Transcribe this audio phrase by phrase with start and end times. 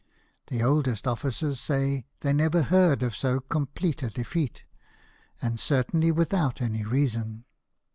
[0.47, 4.63] The oldest officers say they never heard of so complete a defeat,
[5.43, 7.45] and certainly without any reason.